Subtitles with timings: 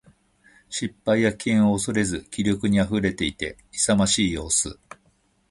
[0.67, 4.79] 失敗や危険を恐れず気力に溢れていて、勇ましい様子。